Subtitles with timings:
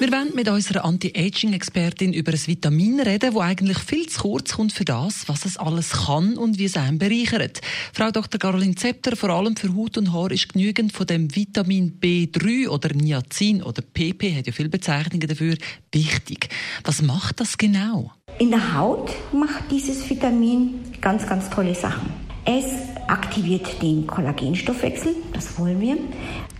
[0.00, 4.72] wir wollen mit unserer Anti-Aging-Expertin über ein Vitamin reden, das eigentlich viel zu kurz kommt
[4.72, 7.60] für das, was es alles kann und wie es einen bereichert.
[7.92, 8.40] Frau Dr.
[8.40, 12.94] Caroline Zepter, vor allem für Haut und Haar ist genügend von dem Vitamin B3 oder
[12.94, 15.56] Niacin oder PP, hat ja viele Bezeichnungen dafür,
[15.92, 16.48] wichtig.
[16.82, 18.10] Was macht das genau?
[18.38, 22.29] In der Haut macht dieses Vitamin ganz, ganz tolle Sachen.
[22.44, 22.64] Es
[23.06, 25.96] aktiviert den Kollagenstoffwechsel, das wollen wir.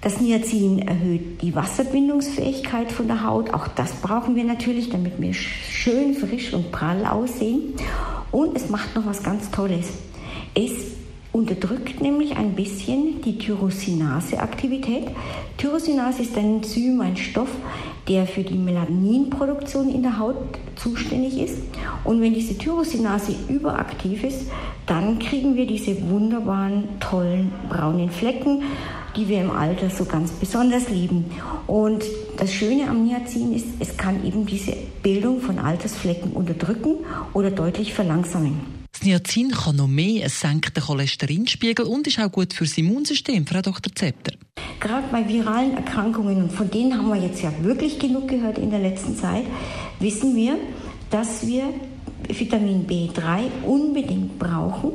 [0.03, 3.53] Das Niacin erhöht die Wasserbindungsfähigkeit von der Haut.
[3.53, 7.75] Auch das brauchen wir natürlich, damit wir schön frisch und prall aussehen.
[8.31, 9.89] Und es macht noch was ganz Tolles.
[10.55, 10.73] Es
[11.33, 15.09] unterdrückt nämlich ein bisschen die Tyrosinase-Aktivität.
[15.57, 17.51] Tyrosinase ist ein Enzym, ein Stoff,
[18.09, 20.37] der für die Melaninproduktion in der Haut
[20.77, 21.59] zuständig ist.
[22.05, 24.51] Und wenn diese Tyrosinase überaktiv ist,
[24.87, 28.63] dann kriegen wir diese wunderbaren, tollen braunen Flecken,
[29.17, 31.27] die wir im Alter so ganz besonders lieben.
[31.67, 32.05] Und
[32.37, 34.73] das Schöne am Niacin ist, es kann eben diese
[35.03, 36.99] Bildung von Altersflecken unterdrücken
[37.33, 38.80] oder deutlich verlangsamen.
[39.01, 43.47] Das Niacin kann noch mehr, es senkt den Cholesterinspiegel und ist auch gut fürs Immunsystem,
[43.47, 43.95] Frau Dr.
[43.95, 44.35] Zepter.
[44.79, 48.69] Gerade bei viralen Erkrankungen, und von denen haben wir jetzt ja wirklich genug gehört in
[48.69, 49.45] der letzten Zeit,
[50.01, 50.59] wissen wir,
[51.09, 51.73] dass wir
[52.29, 54.93] Vitamin B3 unbedingt brauchen,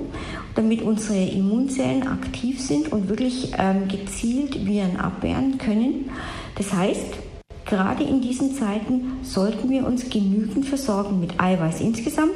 [0.54, 6.12] damit unsere Immunzellen aktiv sind und wirklich ähm, gezielt Viren abwehren können.
[6.54, 7.25] Das heißt,
[7.66, 12.34] Gerade in diesen Zeiten sollten wir uns genügend versorgen mit Eiweiß insgesamt,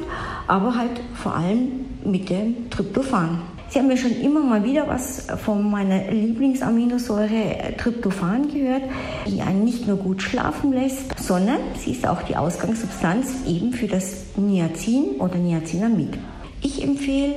[0.48, 3.40] aber halt vor allem mit dem Tryptophan.
[3.68, 8.82] Sie haben ja schon immer mal wieder was von meiner Lieblingsaminosäure Tryptophan gehört,
[9.28, 13.86] die einen nicht nur gut schlafen lässt, sondern sie ist auch die Ausgangssubstanz eben für
[13.86, 16.18] das Niacin oder Niacinamid.
[16.62, 17.36] Ich empfehle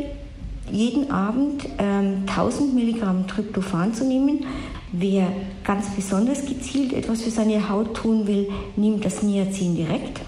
[0.72, 4.46] jeden Abend ähm, 1000 Milligramm Tryptophan zu nehmen.
[4.92, 5.28] Wer
[5.64, 10.22] ganz besonders gezielt etwas für seine Haut tun will, nimmt das Niacin direkt.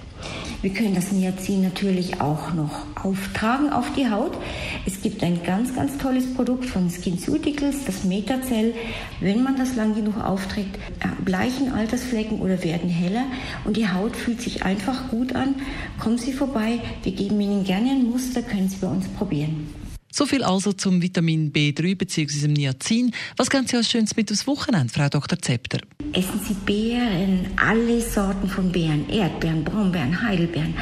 [0.66, 2.72] Wir können das Niacin natürlich auch noch
[3.04, 4.32] auftragen auf die Haut.
[4.88, 8.74] Es gibt ein ganz, ganz tolles Produkt von SkinCeuticals, das Metacell.
[9.20, 13.26] Wenn man das lang genug aufträgt, äh, bleichen Altersflecken oder werden heller
[13.66, 15.54] und die Haut fühlt sich einfach gut an.
[16.00, 19.85] Kommen Sie vorbei, wir geben Ihnen gerne ein Muster, können Sie bei uns probieren.
[20.18, 22.48] So viel also zum Vitamin B3 bzw.
[22.48, 23.12] Niacin.
[23.36, 25.38] Was geben Sie als Schönes mit aufs Wochenende, Frau Dr.
[25.42, 25.80] Zepter?
[26.14, 30.74] Essen Sie Beeren, alle Sorten von Beeren, Erdbeeren, Brombeeren, Heidelbeeren.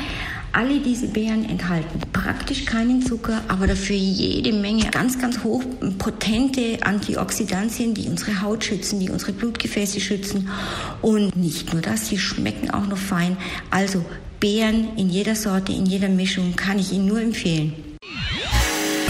[0.52, 7.96] Alle diese Beeren enthalten praktisch keinen Zucker, aber dafür jede Menge ganz, ganz hochpotente Antioxidantien,
[7.96, 10.48] die unsere Haut schützen, die unsere Blutgefäße schützen.
[11.02, 13.36] Und nicht nur das, sie schmecken auch noch fein.
[13.72, 14.06] Also
[14.40, 17.93] Beeren in jeder Sorte, in jeder Mischung kann ich Ihnen nur empfehlen.